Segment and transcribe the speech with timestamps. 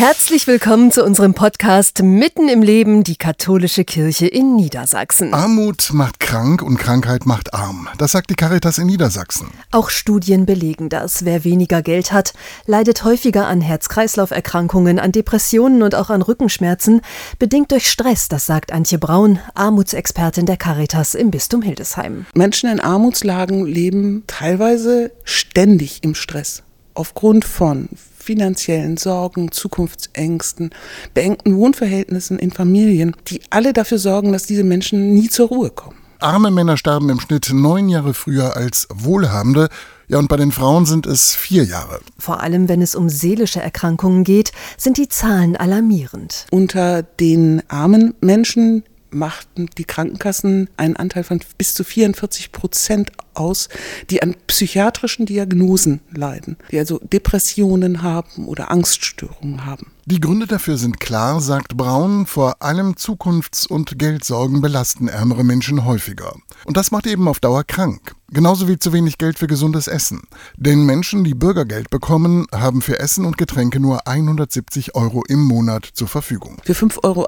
[0.00, 5.34] Herzlich willkommen zu unserem Podcast Mitten im Leben, die katholische Kirche in Niedersachsen.
[5.34, 7.86] Armut macht krank und Krankheit macht arm.
[7.98, 9.48] Das sagt die Caritas in Niedersachsen.
[9.70, 11.26] Auch Studien belegen das.
[11.26, 12.32] Wer weniger Geld hat,
[12.64, 17.02] leidet häufiger an Herz-Kreislauf-Erkrankungen, an Depressionen und auch an Rückenschmerzen,
[17.38, 22.24] bedingt durch Stress, das sagt Antje Braun, Armutsexpertin der Caritas im Bistum Hildesheim.
[22.32, 26.62] Menschen in Armutslagen leben teilweise ständig im Stress
[26.94, 27.90] aufgrund von
[28.22, 30.70] finanziellen Sorgen, Zukunftsängsten,
[31.14, 35.96] beengten Wohnverhältnissen in Familien, die alle dafür sorgen, dass diese Menschen nie zur Ruhe kommen.
[36.20, 39.68] Arme Männer sterben im Schnitt neun Jahre früher als Wohlhabende.
[40.08, 42.00] Ja, und bei den Frauen sind es vier Jahre.
[42.18, 46.46] Vor allem, wenn es um seelische Erkrankungen geht, sind die Zahlen alarmierend.
[46.50, 53.68] Unter den armen Menschen machten die Krankenkassen einen Anteil von bis zu 44 Prozent aus,
[54.10, 59.86] die an psychiatrischen Diagnosen leiden, die also Depressionen haben oder Angststörungen haben.
[60.06, 65.84] Die Gründe dafür sind klar, sagt Braun, vor allem Zukunfts- und Geldsorgen belasten ärmere Menschen
[65.84, 66.34] häufiger.
[66.64, 68.16] Und das macht eben auf Dauer krank.
[68.32, 70.22] Genauso wie zu wenig Geld für gesundes Essen.
[70.56, 75.84] Denn Menschen, die Bürgergeld bekommen, haben für Essen und Getränke nur 170 Euro im Monat
[75.84, 76.56] zur Verfügung.
[76.64, 77.26] Für 5,80 Euro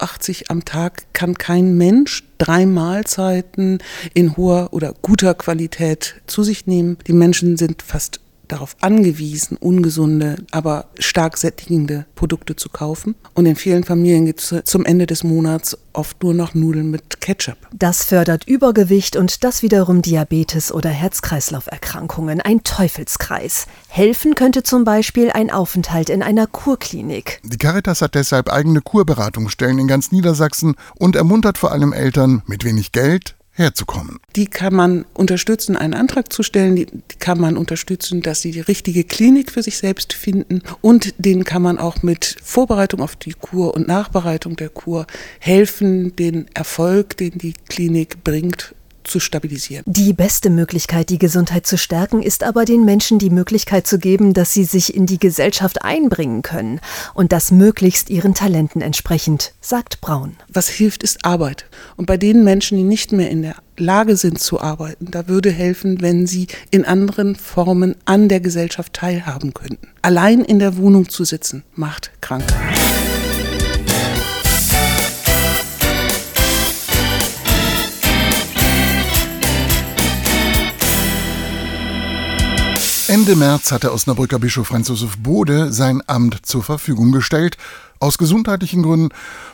[0.49, 3.79] am Tag kann kein Mensch drei Mahlzeiten
[4.15, 6.99] in hoher oder guter Qualität zu sich nehmen.
[7.07, 8.19] Die Menschen sind fast
[8.53, 13.15] darauf angewiesen, ungesunde, aber stark sättigende Produkte zu kaufen.
[13.35, 17.21] Und in vielen Familien gibt es zum Ende des Monats oft nur noch Nudeln mit
[17.21, 17.57] Ketchup.
[17.73, 22.41] Das fördert Übergewicht und das wiederum Diabetes oder Herz-Kreislauf-Erkrankungen.
[22.41, 23.67] Ein Teufelskreis.
[23.89, 27.41] Helfen könnte zum Beispiel ein Aufenthalt in einer Kurklinik.
[27.45, 32.65] Die Caritas hat deshalb eigene Kurberatungsstellen in ganz Niedersachsen und ermuntert vor allem Eltern mit
[32.65, 34.19] wenig Geld herzukommen.
[34.35, 38.51] Die kann man unterstützen, einen Antrag zu stellen, die, die, kann man unterstützen, dass sie
[38.51, 43.17] die richtige Klinik für sich selbst finden und denen kann man auch mit Vorbereitung auf
[43.17, 45.07] die Kur und Nachbereitung der Kur
[45.39, 48.75] helfen, den Erfolg, den die Klinik bringt,
[49.05, 49.85] zu stabilisieren.
[49.87, 54.35] Die beste Möglichkeit, die Gesundheit zu stärken, ist aber den Menschen die Möglichkeit zu geben,
[54.35, 56.81] dass sie sich in die Gesellschaft einbringen können
[57.15, 60.37] und das möglichst ihren Talenten entsprechend, sagt Braun.
[60.49, 61.67] Was hilft, ist Arbeit.
[61.97, 65.51] Und bei den Menschen, die nicht mehr in der Lage sind zu arbeiten, da würde
[65.51, 69.89] helfen, wenn sie in anderen Formen an der Gesellschaft teilhaben könnten.
[70.03, 72.45] Allein in der Wohnung zu sitzen, macht krank.
[83.23, 87.57] Ende März hat der Osnabrücker Bischof Franz Josef Bode sein Amt zur Verfügung gestellt,
[88.01, 89.11] aus gesundheitlichen Gründen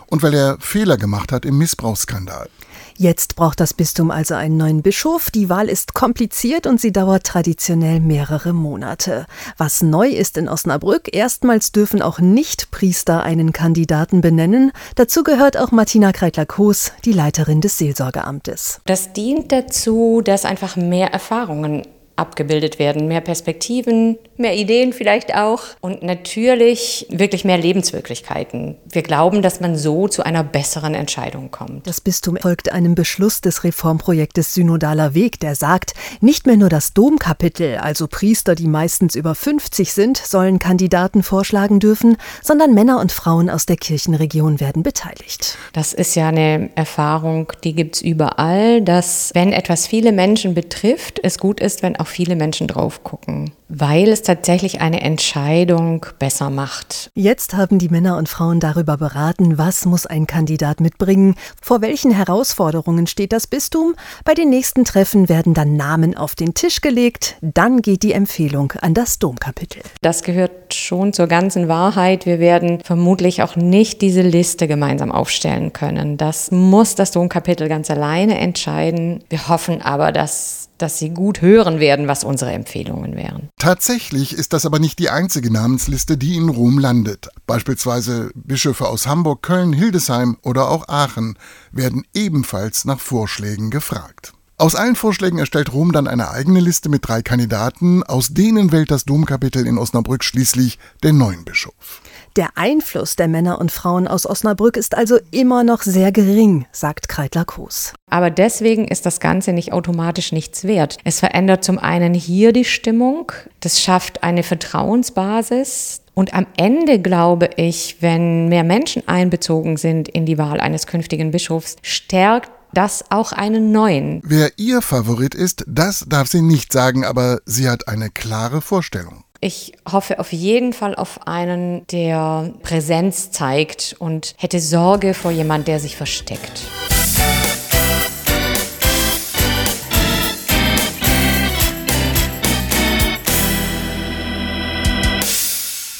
[0.07, 2.49] und weil er Fehler gemacht hat im Missbrauchsskandal.
[2.97, 5.31] Jetzt braucht das Bistum also einen neuen Bischof.
[5.31, 9.27] Die Wahl ist kompliziert und sie dauert traditionell mehrere Monate.
[9.59, 14.73] Was neu ist in Osnabrück, erstmals dürfen auch Nicht-Priester einen Kandidaten benennen.
[14.95, 18.81] Dazu gehört auch Martina Kreitler-Koos, die Leiterin des Seelsorgeamtes.
[18.87, 21.83] Das dient dazu, dass einfach mehr Erfahrungen
[22.19, 23.09] abgebildet werden.
[23.09, 28.77] Mehr Perspektiven, mehr Ideen vielleicht auch und natürlich wirklich mehr Lebenswirklichkeiten.
[28.89, 31.87] Wir glauben, dass man so zu einer besseren Entscheidung kommt.
[31.87, 36.93] Das Bistum folgt einem Beschluss des Reformprojektes Synodaler Weg, der sagt, nicht mehr nur das
[36.93, 43.13] Domkapitel, also Priester, die meistens über 50 sind, sollen Kandidaten vorschlagen dürfen, sondern Männer und
[43.13, 45.57] Frauen aus der Kirchenregion werden beteiligt.
[45.73, 51.21] Das ist ja eine Erfahrung, die gibt es überall, dass wenn etwas viele Menschen betrifft,
[51.23, 56.51] es gut ist, wenn auch viele Menschen drauf gucken, weil es tatsächlich eine Entscheidung besser
[56.51, 57.11] macht.
[57.15, 62.11] Jetzt haben die Männer und Frauen darüber beraten, was muss ein Kandidat mitbringen, vor welchen
[62.11, 63.95] Herausforderungen steht das Bistum.
[64.25, 68.73] Bei den nächsten Treffen werden dann Namen auf den Tisch gelegt, dann geht die Empfehlung
[68.81, 69.83] an das Domkapitel.
[70.01, 72.27] Das gehört schon zur ganzen Wahrheit.
[72.27, 76.17] Wir werden vermutlich auch nicht diese Liste gemeinsam aufstellen können.
[76.17, 79.25] Das muss das Domkapitel ganz alleine entscheiden.
[79.29, 83.49] Wir hoffen aber, dass dass sie gut hören werden, was unsere Empfehlungen wären.
[83.59, 87.29] Tatsächlich ist das aber nicht die einzige Namensliste, die in Rom landet.
[87.47, 91.39] Beispielsweise Bischöfe aus Hamburg, Köln, Hildesheim oder auch Aachen
[91.73, 94.33] werden ebenfalls nach Vorschlägen gefragt.
[94.61, 98.91] Aus allen Vorschlägen erstellt Rom dann eine eigene Liste mit drei Kandidaten, aus denen wählt
[98.91, 102.03] das Domkapitel in Osnabrück schließlich den neuen Bischof.
[102.39, 107.09] Der Einfluss der Männer und Frauen aus Osnabrück ist also immer noch sehr gering, sagt
[107.09, 107.95] Kreitler Koos.
[108.11, 110.99] Aber deswegen ist das Ganze nicht automatisch nichts wert.
[111.03, 117.51] Es verändert zum einen hier die Stimmung, das schafft eine Vertrauensbasis, und am Ende glaube
[117.57, 123.33] ich, wenn mehr Menschen einbezogen sind in die Wahl eines künftigen Bischofs, stärkt das auch
[123.33, 124.21] einen neuen.
[124.25, 129.25] Wer ihr Favorit ist, das darf sie nicht sagen, aber sie hat eine klare Vorstellung.
[129.41, 135.69] Ich hoffe auf jeden Fall auf einen, der Präsenz zeigt und hätte Sorge vor jemand,
[135.69, 136.63] der sich versteckt.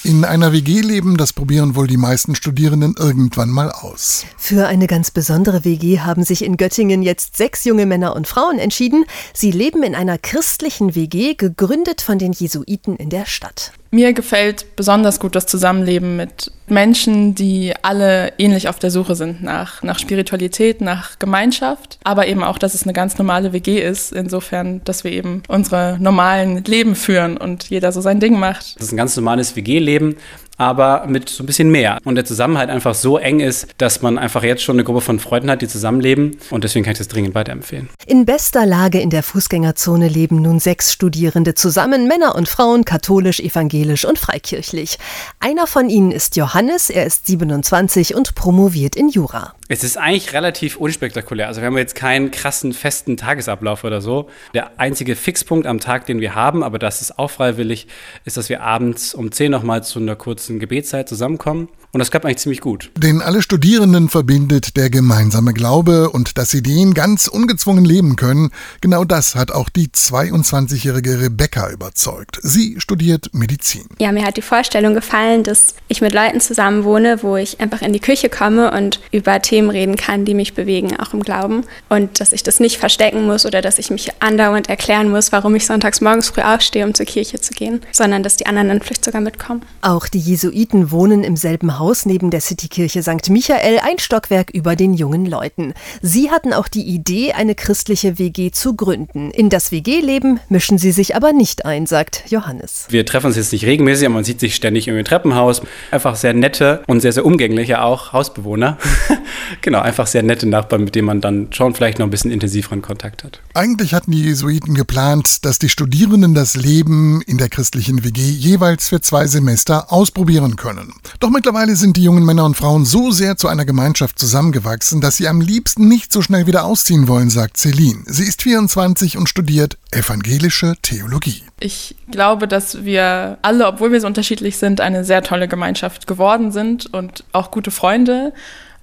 [0.09, 4.25] In einer WG leben, das probieren wohl die meisten Studierenden irgendwann mal aus.
[4.39, 8.59] Für eine ganz besondere WG haben sich in Göttingen jetzt sechs junge Männer und Frauen
[8.59, 9.05] entschieden.
[9.35, 13.73] Sie leben in einer christlichen WG, gegründet von den Jesuiten in der Stadt.
[13.91, 19.43] Mir gefällt besonders gut das Zusammenleben mit Menschen, die alle ähnlich auf der Suche sind
[19.43, 24.13] nach, nach Spiritualität, nach Gemeinschaft, aber eben auch, dass es eine ganz normale WG ist,
[24.13, 28.77] insofern, dass wir eben unsere normalen Leben führen und jeder so sein Ding macht.
[28.77, 30.17] Das ist ein ganz normales WG-Leben
[30.59, 31.99] aber mit so ein bisschen mehr.
[32.05, 35.19] Und der Zusammenhalt einfach so eng ist, dass man einfach jetzt schon eine Gruppe von
[35.19, 36.37] Freunden hat, die zusammenleben.
[36.51, 37.89] Und deswegen kann ich das dringend weiterempfehlen.
[38.07, 43.41] In bester Lage in der Fußgängerzone leben nun sechs Studierende zusammen, Männer und Frauen, katholisch,
[43.41, 44.99] evangelisch und freikirchlich.
[45.41, 49.55] Einer von ihnen ist Johannes, er ist 27 und promoviert in Jura.
[49.71, 51.47] Es ist eigentlich relativ unspektakulär.
[51.47, 54.31] Also wir haben jetzt keinen krassen festen Tagesablauf oder so.
[54.55, 57.87] Der einzige Fixpunkt am Tag, den wir haben, aber das ist auch freiwillig,
[58.25, 62.27] ist, dass wir abends um 10 nochmal zu einer kurzen Gebetszeit zusammenkommen und das klappt
[62.27, 62.91] eigentlich ziemlich gut.
[62.99, 68.51] Denn alle Studierenden verbindet der gemeinsame Glaube und dass sie den ganz ungezwungen leben können.
[68.83, 72.39] Genau das hat auch die 22-jährige Rebecca überzeugt.
[72.43, 73.87] Sie studiert Medizin.
[73.99, 77.81] Ja, mir hat die Vorstellung gefallen, dass ich mit Leuten zusammen wohne, wo ich einfach
[77.81, 81.65] in die Küche komme und über Themen reden kann, die mich bewegen, auch im Glauben.
[81.89, 85.55] Und dass ich das nicht verstecken muss oder dass ich mich andauernd erklären muss, warum
[85.55, 88.83] ich sonntags morgens früh aufstehe, um zur Kirche zu gehen, sondern dass die anderen dann
[88.83, 89.63] vielleicht sogar mitkommen.
[89.81, 93.29] Auch die Jesuiten wohnen im selben Haus neben der Citykirche St.
[93.29, 95.75] Michael, ein Stockwerk über den jungen Leuten.
[96.01, 99.33] Sie hatten auch die Idee, eine christliche WG zu gründen.
[99.33, 102.87] In das WG-Leben mischen sie sich aber nicht ein, sagt Johannes.
[102.89, 105.61] Wir treffen uns jetzt nicht regelmäßig, aber man sieht sich ständig im Treppenhaus.
[105.91, 108.79] Einfach sehr nette und sehr, sehr umgängliche auch Hausbewohner.
[109.61, 112.81] genau, einfach sehr nette Nachbarn, mit denen man dann schon vielleicht noch ein bisschen intensiveren
[112.81, 113.41] Kontakt hat.
[113.55, 118.89] Eigentlich hatten die Jesuiten geplant, dass die Studierenden das Leben in der christlichen WG jeweils
[118.89, 120.93] für zwei Semester ausprobieren können.
[121.21, 125.17] Doch mittlerweile sind die jungen Männer und Frauen so sehr zu einer Gemeinschaft zusammengewachsen, dass
[125.17, 128.03] sie am liebsten nicht so schnell wieder ausziehen wollen, sagt Celine.
[128.07, 131.43] Sie ist 24 und studiert evangelische Theologie.
[131.61, 136.53] Ich glaube, dass wir alle, obwohl wir so unterschiedlich sind, eine sehr tolle Gemeinschaft geworden
[136.53, 138.33] sind und auch gute Freunde.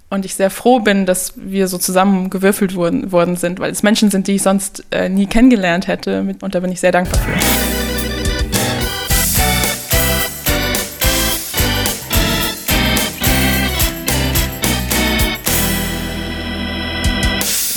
[0.09, 4.12] Und ich sehr froh bin, dass wir so zusammengewürfelt worden, worden sind, weil es Menschen
[4.12, 6.36] sind, die ich sonst äh, nie kennengelernt hätte.
[6.42, 7.94] Und da bin ich sehr dankbar für.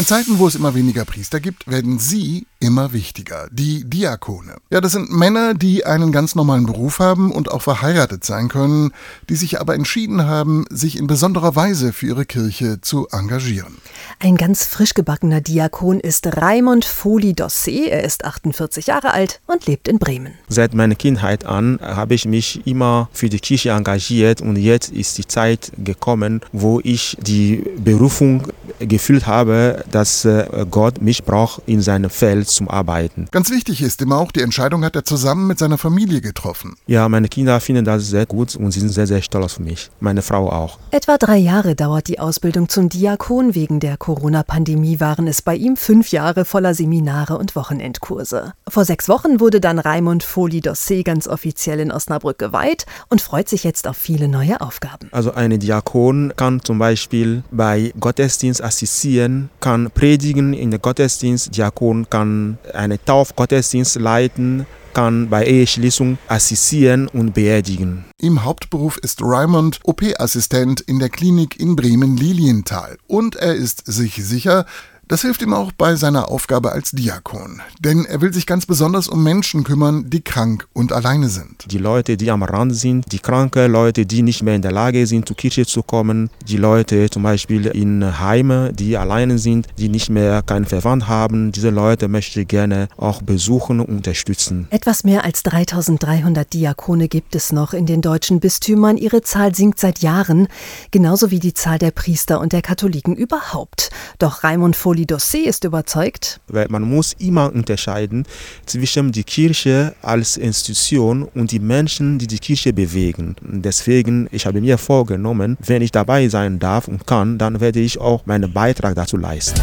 [0.09, 3.47] Zeiten, wo es immer weniger Priester gibt, werden sie immer wichtiger.
[3.53, 4.57] Die Diakone.
[4.71, 8.93] Ja, das sind Männer, die einen ganz normalen Beruf haben und auch verheiratet sein können,
[9.29, 13.77] die sich aber entschieden haben, sich in besonderer Weise für ihre Kirche zu engagieren.
[14.19, 17.89] Ein ganz frisch gebackener Diakon ist Raimond Foli Dossé.
[17.89, 20.33] Er ist 48 Jahre alt und lebt in Bremen.
[20.49, 25.19] Seit meiner Kindheit an habe ich mich immer für die Kirche engagiert und jetzt ist
[25.19, 28.49] die Zeit gekommen, wo ich die Berufung
[28.79, 33.27] gefühlt habe, dass äh, Gott mich braucht in seinem Feld zum Arbeiten.
[33.31, 36.77] Ganz wichtig ist immer auch, die Entscheidung hat er zusammen mit seiner Familie getroffen.
[36.87, 39.91] Ja, meine Kinder finden das sehr gut und sie sind sehr, sehr stolz auf mich.
[40.01, 40.79] Meine Frau auch.
[40.91, 43.55] Etwa drei Jahre dauert die Ausbildung zum Diakon.
[43.55, 48.53] Wegen der Corona-Pandemie waren es bei ihm fünf Jahre voller Seminare und Wochenendkurse.
[48.69, 53.49] Vor sechs Wochen wurde dann Raimund Foli Dossé ganz offiziell in Osnabrück geweiht und freut
[53.49, 55.09] sich jetzt auf viele neue Aufgaben.
[55.13, 62.09] Also eine Diakon kann zum Beispiel bei Gottesdienst assistieren, kann predigen in der Gottesdienst, Diakon
[62.09, 68.05] kann eine Taufgottesdienst leiten, kann bei Eheschließung assistieren und beerdigen.
[68.21, 72.99] Im Hauptberuf ist Raymond OP-Assistent in der Klinik in Bremen-Lilienthal.
[73.07, 74.67] Und er ist sich sicher,
[75.09, 79.09] Das hilft ihm auch bei seiner Aufgabe als Diakon, denn er will sich ganz besonders
[79.09, 81.65] um Menschen kümmern, die krank und alleine sind.
[81.73, 85.07] Die Leute, die am Rand sind, die kranke Leute, die nicht mehr in der Lage
[85.07, 89.89] sind, zur Kirche zu kommen, die Leute zum Beispiel in Heime, die alleine sind, die
[89.89, 94.67] nicht mehr keinen Verwandt haben, diese Leute möchte ich gerne auch besuchen und unterstützen.
[94.69, 98.99] Etwas mehr als 3300 Diakone gibt es noch in den deutschen Bistümern.
[98.99, 100.49] Ihre Zahl sinkt seit Jahren,
[100.91, 103.89] genauso wie die Zahl der Priester und der Katholiken überhaupt.
[104.19, 106.41] Doch Raimund Foli Dossé ist überzeugt.
[106.49, 108.25] Weil man muss immer unterscheiden
[108.67, 113.37] zwischen die Kirche als Institution und die Menschen, die die Kirche bewegen.
[113.43, 117.99] Deswegen, ich habe mir vorgenommen, wenn ich dabei sein darf und kann, dann werde ich
[117.99, 119.61] auch meinen Beitrag dazu leisten.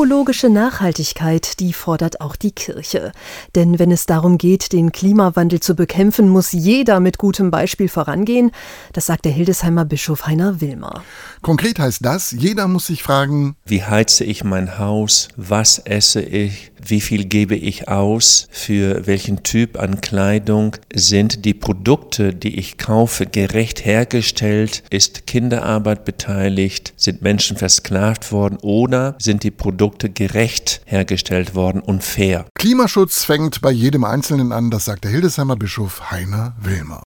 [0.00, 3.12] Ökologische Nachhaltigkeit, die fordert auch die Kirche.
[3.54, 8.50] Denn wenn es darum geht, den Klimawandel zu bekämpfen, muss jeder mit gutem Beispiel vorangehen.
[8.94, 11.04] Das sagt der Hildesheimer Bischof Heiner Wilmer.
[11.42, 16.72] Konkret heißt das, jeder muss sich fragen, wie heize ich mein Haus, was esse ich,
[16.82, 22.78] wie viel gebe ich aus, für welchen Typ an Kleidung, sind die Produkte, die ich
[22.78, 28.56] kaufe, gerecht hergestellt, ist Kinderarbeit beteiligt, sind Menschen versklavt worden?
[28.62, 32.46] Oder sind die Produkte gerecht hergestellt worden und fair.
[32.54, 37.02] Klimaschutz fängt bei jedem Einzelnen an, das sagt der Hildesheimer Bischof Heiner Wilmer.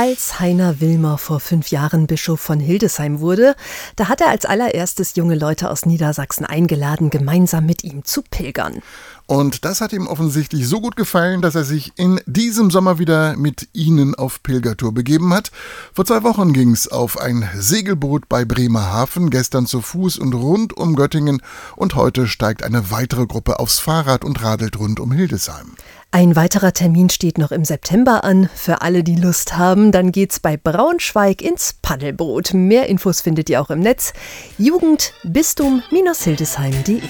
[0.00, 3.56] Als Heiner Wilmer vor fünf Jahren Bischof von Hildesheim wurde,
[3.96, 8.80] da hat er als allererstes junge Leute aus Niedersachsen eingeladen, gemeinsam mit ihm zu pilgern.
[9.26, 13.36] Und das hat ihm offensichtlich so gut gefallen, dass er sich in diesem Sommer wieder
[13.36, 15.50] mit ihnen auf Pilgertour begeben hat.
[15.92, 20.76] Vor zwei Wochen ging es auf ein Segelboot bei Bremerhaven, gestern zu Fuß und rund
[20.76, 21.42] um Göttingen
[21.74, 25.74] und heute steigt eine weitere Gruppe aufs Fahrrad und radelt rund um Hildesheim.
[26.10, 28.48] Ein weiterer Termin steht noch im September an.
[28.54, 32.54] Für alle, die Lust haben, dann geht's bei Braunschweig ins Paddelboot.
[32.54, 34.14] Mehr Infos findet ihr auch im Netz.
[34.56, 37.02] Jugendbistum-hildesheim.de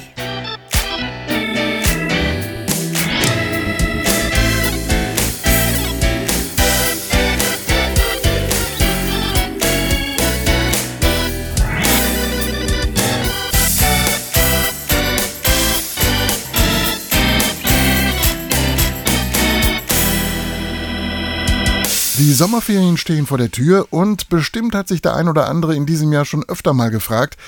[22.28, 25.86] Die Sommerferien stehen vor der Tür und bestimmt hat sich der ein oder andere in
[25.86, 27.38] diesem Jahr schon öfter mal gefragt,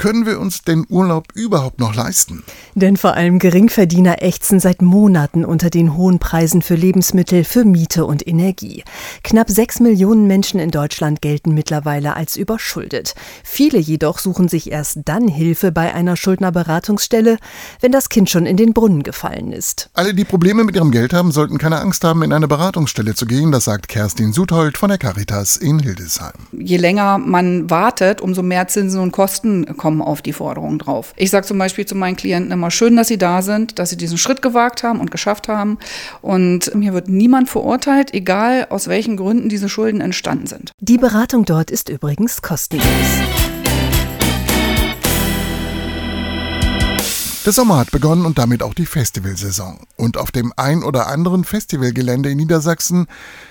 [0.00, 2.42] können wir uns den Urlaub überhaupt noch leisten?
[2.74, 8.06] Denn vor allem Geringverdiener ächzen seit Monaten unter den hohen Preisen für Lebensmittel, für Miete
[8.06, 8.82] und Energie.
[9.22, 13.14] Knapp sechs Millionen Menschen in Deutschland gelten mittlerweile als überschuldet.
[13.44, 17.36] Viele jedoch suchen sich erst dann Hilfe bei einer Schuldnerberatungsstelle,
[17.82, 19.90] wenn das Kind schon in den Brunnen gefallen ist.
[19.92, 23.26] Alle, die Probleme mit ihrem Geld haben, sollten keine Angst haben, in eine Beratungsstelle zu
[23.26, 23.52] gehen.
[23.52, 26.32] Das sagt Kerstin Suthold von der Caritas in Hildesheim.
[26.52, 31.12] Je länger man wartet, umso mehr Zinsen und Kosten kommen kommen auf die Forderungen drauf.
[31.16, 33.96] Ich sage zum Beispiel zu meinen Klienten immer, schön, dass sie da sind, dass sie
[33.96, 35.78] diesen Schritt gewagt haben und geschafft haben.
[36.22, 40.70] Und hier wird niemand verurteilt, egal aus welchen Gründen diese Schulden entstanden sind.
[40.78, 42.86] Die Beratung dort ist übrigens kostenlos.
[47.44, 49.80] Der Sommer hat begonnen und damit auch die Festivalsaison.
[49.96, 53.06] Und auf dem ein oder anderen Festivalgelände in Niedersachsen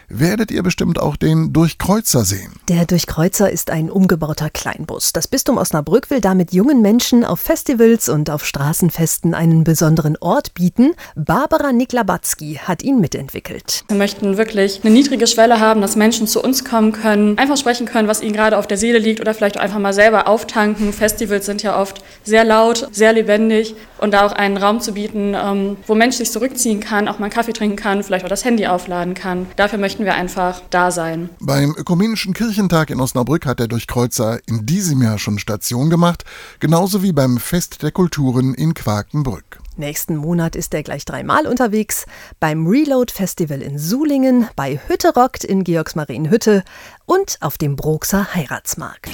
[0.09, 2.51] werdet ihr bestimmt auch den Durchkreuzer sehen.
[2.67, 5.13] Der Durchkreuzer ist ein umgebauter Kleinbus.
[5.13, 10.53] Das Bistum Osnabrück will damit jungen Menschen auf Festivals und auf Straßenfesten einen besonderen Ort
[10.53, 10.93] bieten.
[11.15, 13.83] Barbara Niklabatzki hat ihn mitentwickelt.
[13.87, 17.85] Wir möchten wirklich eine niedrige Schwelle haben, dass Menschen zu uns kommen können, einfach sprechen
[17.85, 20.93] können, was ihnen gerade auf der Seele liegt oder vielleicht einfach mal selber auftanken.
[20.93, 25.35] Festivals sind ja oft sehr laut, sehr lebendig und da auch einen Raum zu bieten,
[25.35, 28.45] ähm, wo Mensch sich zurückziehen kann, auch mal einen Kaffee trinken kann, vielleicht auch das
[28.45, 29.47] Handy aufladen kann.
[29.55, 31.29] Dafür möchten wir einfach da sein.
[31.39, 36.23] Beim Ökumenischen Kirchentag in Osnabrück hat der Durchkreuzer in diesem Jahr schon Station gemacht,
[36.59, 39.59] genauso wie beim Fest der Kulturen in Quakenbrück.
[39.77, 42.05] Nächsten Monat ist er gleich dreimal unterwegs.
[42.39, 46.63] Beim Reload Festival in Sulingen, bei Hütte Rockt in Georgsmarienhütte
[47.05, 49.09] und auf dem Broxer Heiratsmarkt.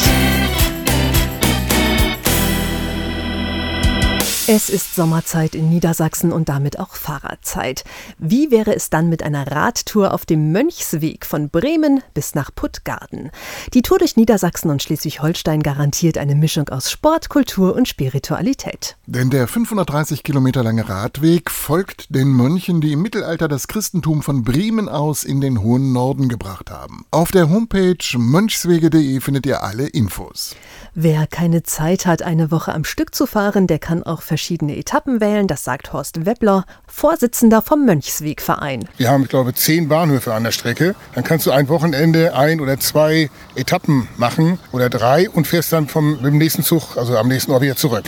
[4.48, 7.84] Es ist Sommerzeit in Niedersachsen und damit auch Fahrradzeit.
[8.20, 13.32] Wie wäre es dann mit einer Radtour auf dem Mönchsweg von Bremen bis nach Puttgarden?
[13.74, 18.98] Die Tour durch Niedersachsen und Schleswig-Holstein garantiert eine Mischung aus Sport, Kultur und Spiritualität.
[19.08, 24.44] Denn der 530 Kilometer lange Radweg folgt den Mönchen, die im Mittelalter das Christentum von
[24.44, 27.04] Bremen aus in den hohen Norden gebracht haben.
[27.10, 30.56] Auf der Homepage mönchswege.de findet ihr alle Infos.
[30.94, 35.22] Wer keine Zeit hat, eine Woche am Stück zu fahren, der kann auch verschiedene Etappen
[35.22, 38.90] wählen, das sagt Horst Weppler, Vorsitzender vom Mönchswegverein.
[38.98, 40.94] Wir haben, ich glaube, zehn Bahnhöfe an der Strecke.
[41.14, 45.88] Dann kannst du ein Wochenende ein oder zwei Etappen machen oder drei und fährst dann
[45.88, 48.04] vom, mit dem nächsten Zug, also am nächsten Ort wieder zurück.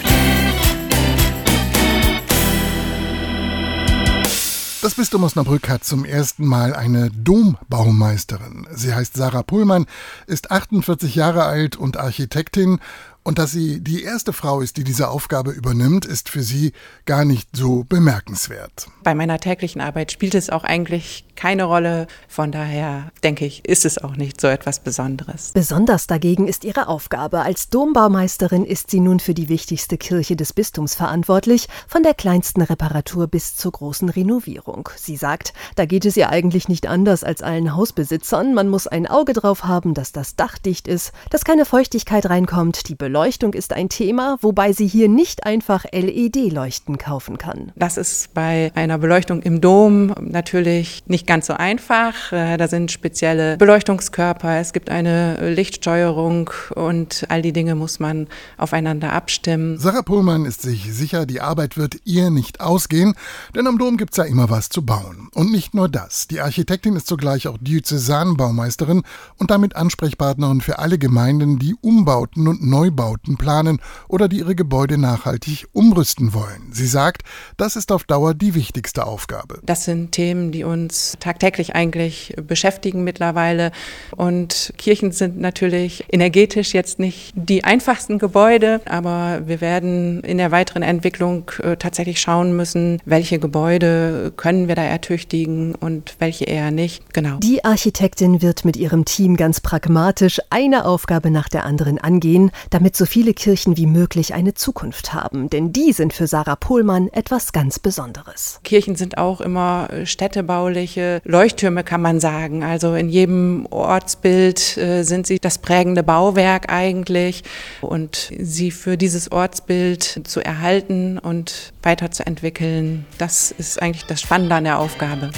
[4.81, 8.67] Das Bistum Osnabrück hat zum ersten Mal eine Dombaumeisterin.
[8.71, 9.85] Sie heißt Sarah Pullmann,
[10.27, 12.79] ist 48 Jahre alt und Architektin
[13.27, 16.71] und dass sie die erste Frau ist, die diese Aufgabe übernimmt, ist für sie
[17.03, 18.87] gar nicht so bemerkenswert.
[19.03, 22.07] Bei meiner täglichen Arbeit spielt es auch eigentlich keine Rolle.
[22.29, 25.51] Von daher denke ich, ist es auch nicht so etwas Besonderes.
[25.53, 27.41] Besonders dagegen ist ihre Aufgabe.
[27.41, 32.61] Als Dombaumeisterin ist sie nun für die wichtigste Kirche des Bistums verantwortlich, von der kleinsten
[32.61, 34.87] Reparatur bis zur großen Renovierung.
[34.95, 38.53] Sie sagt, da geht es ihr eigentlich nicht anders als allen Hausbesitzern.
[38.53, 42.87] Man muss ein Auge drauf haben, dass das Dach dicht ist, dass keine Feuchtigkeit reinkommt,
[42.87, 47.71] die Beleuchtung Beleuchtung ist ein Thema, wobei sie hier nicht einfach LED-Leuchten kaufen kann.
[47.75, 52.31] Das ist bei einer Beleuchtung im Dom natürlich nicht ganz so einfach.
[52.31, 58.27] Äh, da sind spezielle Beleuchtungskörper, es gibt eine Lichtsteuerung und all die Dinge muss man
[58.55, 59.79] aufeinander abstimmen.
[59.79, 63.15] Sarah Pullmann ist sich sicher, die Arbeit wird ihr nicht ausgehen,
[63.55, 65.29] denn am Dom gibt es ja immer was zu bauen.
[65.33, 66.27] Und nicht nur das.
[66.27, 69.01] Die Architektin ist zugleich auch Diözesanbaumeisterin
[69.39, 74.55] und damit Ansprechpartnerin für alle Gemeinden, die Umbauten und Neubauten Neubauten planen oder die ihre
[74.55, 76.71] Gebäude nachhaltig umrüsten wollen.
[76.71, 77.21] Sie sagt,
[77.55, 79.59] das ist auf Dauer die wichtigste Aufgabe.
[79.63, 83.71] Das sind Themen, die uns tagtäglich eigentlich beschäftigen mittlerweile.
[84.15, 90.51] Und Kirchen sind natürlich energetisch jetzt nicht die einfachsten Gebäude, aber wir werden in der
[90.51, 96.71] weiteren Entwicklung äh, tatsächlich schauen müssen, welche Gebäude können wir da ertüchtigen und welche eher
[96.71, 97.13] nicht.
[97.13, 97.37] Genau.
[97.37, 102.86] Die Architektin wird mit ihrem Team ganz pragmatisch eine Aufgabe nach der anderen angehen, damit
[102.95, 107.51] so viele Kirchen wie möglich eine Zukunft haben, denn die sind für Sarah Pohlmann etwas
[107.51, 108.59] ganz Besonderes.
[108.63, 112.63] Kirchen sind auch immer äh, städtebauliche Leuchttürme, kann man sagen.
[112.63, 117.43] Also in jedem Ortsbild äh, sind sie das prägende Bauwerk eigentlich
[117.81, 124.63] und sie für dieses Ortsbild zu erhalten und weiterzuentwickeln, das ist eigentlich das Spannende an
[124.63, 125.31] der Aufgabe.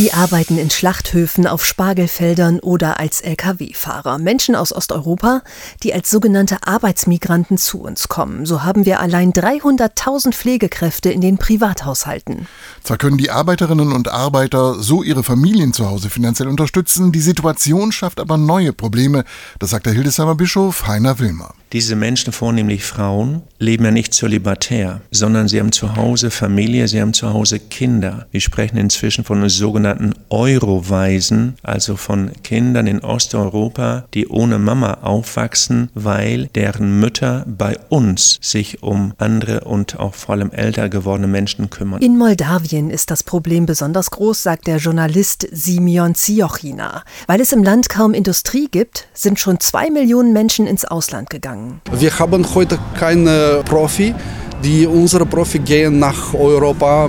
[0.00, 4.16] Sie arbeiten in Schlachthöfen, auf Spargelfeldern oder als Lkw-Fahrer.
[4.16, 5.42] Menschen aus Osteuropa,
[5.82, 8.46] die als sogenannte Arbeitsmigranten zu uns kommen.
[8.46, 12.46] So haben wir allein 300.000 Pflegekräfte in den Privathaushalten.
[12.82, 17.92] Zwar können die Arbeiterinnen und Arbeiter so ihre Familien zu Hause finanziell unterstützen, die Situation
[17.92, 19.24] schafft aber neue Probleme.
[19.58, 21.52] Das sagt der Hildesheimer Bischof Heiner Wilmer.
[21.72, 27.00] Diese Menschen, vornehmlich Frauen, leben ja nicht zölibatär, sondern sie haben zu Hause Familie, sie
[27.00, 28.26] haben zu Hause Kinder.
[28.32, 29.89] Wir sprechen inzwischen von sogenannten
[30.28, 38.38] Euroweisen, also von Kindern in Osteuropa, die ohne Mama aufwachsen, weil deren Mütter bei uns
[38.40, 42.00] sich um andere und auch vor allem älter gewordene Menschen kümmern.
[42.00, 47.02] In Moldawien ist das Problem besonders groß, sagt der Journalist Simeon Ziochina.
[47.26, 51.40] Weil es im Land kaum Industrie gibt, sind schon zwei Millionen Menschen ins Ausland gegangen
[51.40, 51.80] gegangen.
[51.92, 54.14] Wir haben heute keine Profi.
[54.62, 57.08] Die unsere Profi gehen nach Europa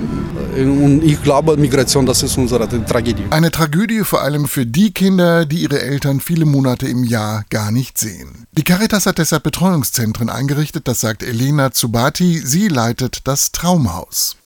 [0.56, 3.24] und ich glaube, Migration, das ist unsere Tragödie.
[3.30, 7.70] Eine Tragödie vor allem für die Kinder, die ihre Eltern viele Monate im Jahr gar
[7.70, 8.46] nicht sehen.
[8.52, 12.38] Die Caritas hat deshalb Betreuungszentren eingerichtet, das sagt Elena Zubati.
[12.44, 14.36] Sie leitet das Traumhaus.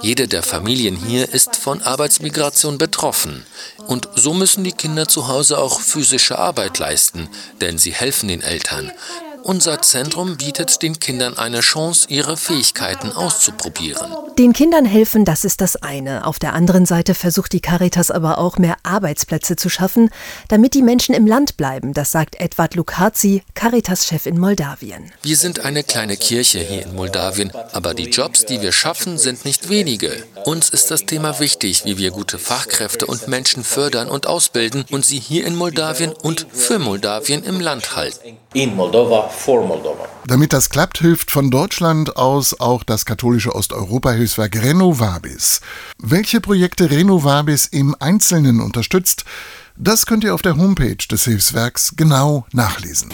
[0.00, 3.44] Jede der Familien hier ist von Arbeitsmigration betroffen.
[3.86, 7.28] Und so müssen die Kinder zu Hause auch physische Arbeit leisten,
[7.60, 8.90] denn sie helfen den Eltern.
[9.48, 14.12] Unser Zentrum bietet den Kindern eine Chance, ihre Fähigkeiten auszuprobieren.
[14.38, 16.26] Den Kindern helfen, das ist das eine.
[16.26, 20.10] Auf der anderen Seite versucht die Caritas aber auch mehr Arbeitsplätze zu schaffen,
[20.48, 21.94] damit die Menschen im Land bleiben.
[21.94, 25.10] Das sagt Edward Lukazi, Caritas-Chef in Moldawien.
[25.22, 29.46] Wir sind eine kleine Kirche hier in Moldawien, aber die Jobs, die wir schaffen, sind
[29.46, 30.24] nicht wenige.
[30.44, 35.06] Uns ist das Thema wichtig, wie wir gute Fachkräfte und Menschen fördern und ausbilden und
[35.06, 38.36] sie hier in Moldawien und für Moldawien im Land halten.
[38.52, 40.08] In Moldova, for Moldova.
[40.26, 45.60] Damit das klappt, hilft von Deutschland aus auch das katholische Osteuropa-Hilfswerk Renovabis.
[45.98, 49.24] Welche Projekte Renovabis im Einzelnen unterstützt,
[49.76, 53.10] das könnt ihr auf der Homepage des Hilfswerks genau nachlesen.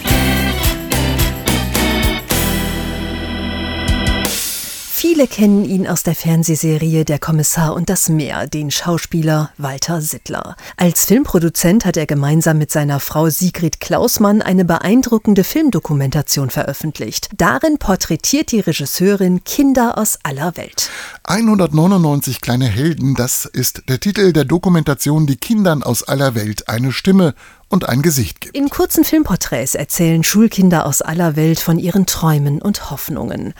[4.97, 10.55] Viele kennen ihn aus der Fernsehserie Der Kommissar und das Meer, den Schauspieler Walter Sittler.
[10.77, 17.27] Als Filmproduzent hat er gemeinsam mit seiner Frau Sigrid Klausmann eine beeindruckende Filmdokumentation veröffentlicht.
[17.35, 20.89] Darin porträtiert die Regisseurin Kinder aus aller Welt.
[21.25, 26.93] 199 kleine Helden, das ist der Titel der Dokumentation, die Kindern aus aller Welt eine
[26.93, 27.35] Stimme
[27.67, 28.55] und ein Gesicht gibt.
[28.55, 33.53] In kurzen Filmporträts erzählen Schulkinder aus aller Welt von ihren Träumen und Hoffnungen.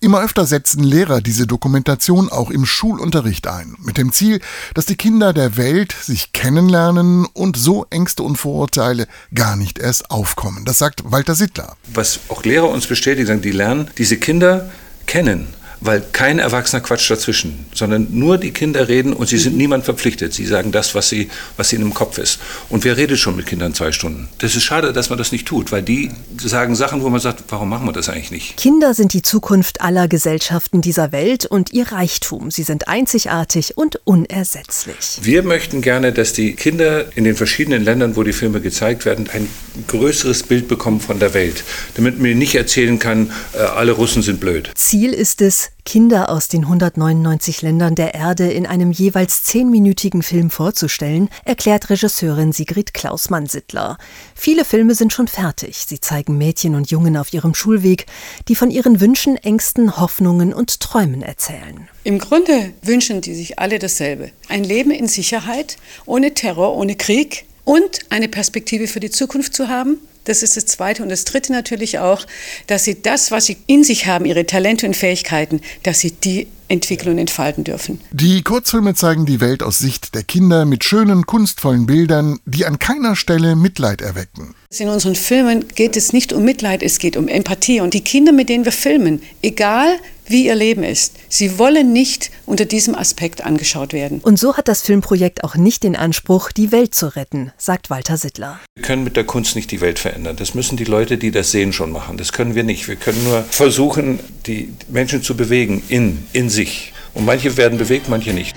[0.00, 4.40] Immer öfter setzen Lehrer diese Dokumentation auch im Schulunterricht ein, mit dem Ziel,
[4.74, 10.10] dass die Kinder der Welt sich kennenlernen und so Ängste und Vorurteile gar nicht erst
[10.10, 10.64] aufkommen.
[10.64, 11.76] Das sagt Walter Sittler.
[11.92, 14.70] Was auch Lehrer uns bestätigen, die lernen diese Kinder
[15.06, 19.58] kennen weil kein Erwachsener quatscht dazwischen, sondern nur die Kinder reden und sie sind mhm.
[19.58, 20.34] niemand verpflichtet.
[20.34, 22.38] Sie sagen das, was, sie, was ihnen im Kopf ist.
[22.68, 24.28] Und wer redet schon mit Kindern zwei Stunden?
[24.38, 27.44] Das ist schade, dass man das nicht tut, weil die sagen Sachen, wo man sagt,
[27.48, 28.56] warum machen wir das eigentlich nicht?
[28.56, 32.50] Kinder sind die Zukunft aller Gesellschaften dieser Welt und ihr Reichtum.
[32.50, 35.20] Sie sind einzigartig und unersetzlich.
[35.22, 39.28] Wir möchten gerne, dass die Kinder in den verschiedenen Ländern, wo die Filme gezeigt werden,
[39.32, 39.48] ein
[39.88, 44.40] größeres Bild bekommen von der Welt, damit man nicht erzählen kann, äh, alle Russen sind
[44.40, 44.70] blöd.
[44.74, 50.50] Ziel ist es, Kinder aus den 199 Ländern der Erde in einem jeweils zehnminütigen Film
[50.50, 53.98] vorzustellen, erklärt Regisseurin Sigrid Klausmann-Sittler.
[54.34, 55.84] Viele Filme sind schon fertig.
[55.86, 58.06] Sie zeigen Mädchen und Jungen auf ihrem Schulweg,
[58.48, 61.88] die von ihren Wünschen, Ängsten, Hoffnungen und Träumen erzählen.
[62.04, 64.30] Im Grunde wünschen die sich alle dasselbe.
[64.48, 69.68] Ein Leben in Sicherheit, ohne Terror, ohne Krieg und eine Perspektive für die Zukunft zu
[69.68, 71.02] haben, das ist das Zweite.
[71.02, 72.26] Und das Dritte natürlich auch,
[72.66, 76.48] dass sie das, was sie in sich haben, ihre Talente und Fähigkeiten, dass sie die
[76.68, 78.00] entwickeln und entfalten dürfen.
[78.10, 82.78] Die Kurzfilme zeigen die Welt aus Sicht der Kinder mit schönen, kunstvollen Bildern, die an
[82.78, 84.54] keiner Stelle Mitleid erwecken.
[84.76, 87.80] In unseren Filmen geht es nicht um Mitleid, es geht um Empathie.
[87.80, 89.96] Und die Kinder, mit denen wir filmen, egal
[90.28, 91.14] wie ihr Leben ist.
[91.28, 94.20] Sie wollen nicht unter diesem Aspekt angeschaut werden.
[94.20, 98.16] Und so hat das Filmprojekt auch nicht den Anspruch, die Welt zu retten, sagt Walter
[98.16, 98.60] Sittler.
[98.74, 100.36] Wir können mit der Kunst nicht die Welt verändern.
[100.36, 102.16] Das müssen die Leute, die das sehen, schon machen.
[102.16, 102.88] Das können wir nicht.
[102.88, 106.92] Wir können nur versuchen, die Menschen zu bewegen in, in sich.
[107.14, 108.54] Und manche werden bewegt, manche nicht.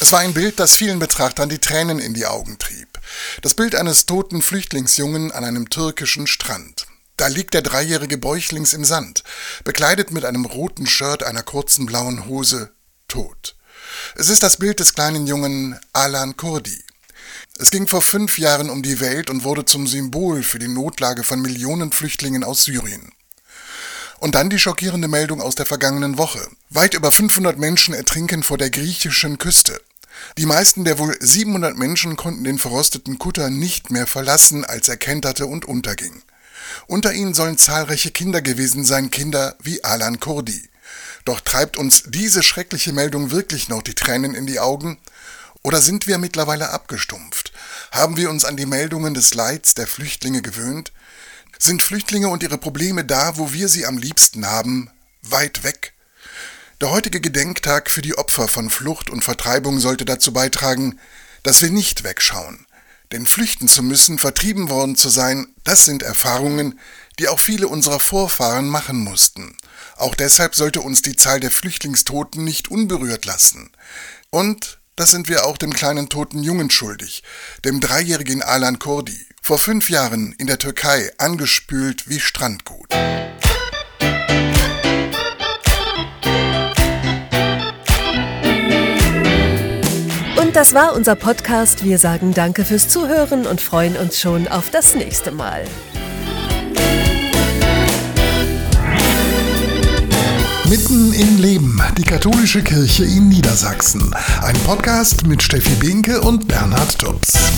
[0.00, 2.88] Es war ein Bild, das vielen Betrachtern die Tränen in die Augen trieb.
[3.42, 6.86] Das Bild eines toten Flüchtlingsjungen an einem türkischen Strand.
[7.18, 9.24] Da liegt der dreijährige Bäuchlings im Sand,
[9.62, 12.70] bekleidet mit einem roten Shirt, einer kurzen blauen Hose,
[13.08, 13.56] tot.
[14.14, 16.82] Es ist das Bild des kleinen Jungen Alan Kurdi.
[17.58, 21.24] Es ging vor fünf Jahren um die Welt und wurde zum Symbol für die Notlage
[21.24, 23.12] von Millionen Flüchtlingen aus Syrien.
[24.18, 26.40] Und dann die schockierende Meldung aus der vergangenen Woche.
[26.70, 29.78] Weit über 500 Menschen ertrinken vor der griechischen Küste.
[30.38, 34.96] Die meisten der wohl 700 Menschen konnten den verrosteten Kutter nicht mehr verlassen, als er
[34.96, 36.22] kenterte und unterging.
[36.86, 40.68] Unter ihnen sollen zahlreiche Kinder gewesen sein, Kinder wie Alan Kurdi.
[41.24, 44.98] Doch treibt uns diese schreckliche Meldung wirklich noch die Tränen in die Augen?
[45.62, 47.52] Oder sind wir mittlerweile abgestumpft?
[47.92, 50.92] Haben wir uns an die Meldungen des Leids der Flüchtlinge gewöhnt?
[51.58, 54.90] Sind Flüchtlinge und ihre Probleme da, wo wir sie am liebsten haben,
[55.22, 55.92] weit weg?
[56.80, 60.98] Der heutige Gedenktag für die Opfer von Flucht und Vertreibung sollte dazu beitragen,
[61.42, 62.66] dass wir nicht wegschauen.
[63.12, 66.78] Denn flüchten zu müssen, vertrieben worden zu sein, das sind Erfahrungen,
[67.18, 69.58] die auch viele unserer Vorfahren machen mussten.
[69.96, 73.70] Auch deshalb sollte uns die Zahl der Flüchtlingstoten nicht unberührt lassen.
[74.30, 77.22] Und das sind wir auch dem kleinen toten Jungen schuldig,
[77.66, 82.88] dem dreijährigen Alan Kurdi, vor fünf Jahren in der Türkei angespült wie Strandgut.
[90.50, 91.84] Und das war unser Podcast.
[91.84, 95.62] Wir sagen Danke fürs Zuhören und freuen uns schon auf das nächste Mal.
[100.68, 104.12] Mitten im Leben, die katholische Kirche in Niedersachsen.
[104.42, 107.52] Ein Podcast mit Steffi Binke und Bernhard Tubbs.